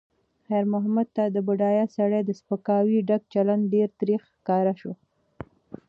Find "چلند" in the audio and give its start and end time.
3.33-3.63